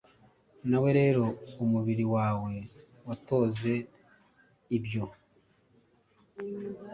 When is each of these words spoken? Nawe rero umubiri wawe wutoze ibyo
Nawe 0.69 0.89
rero 0.99 1.25
umubiri 1.63 2.05
wawe 2.15 2.53
wutoze 3.05 3.73
ibyo 4.77 5.03